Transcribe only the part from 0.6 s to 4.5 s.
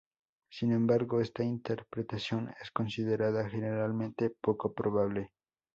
embargo, esta interpretación es considerada generalmente